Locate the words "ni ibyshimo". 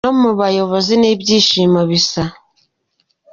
0.97-1.81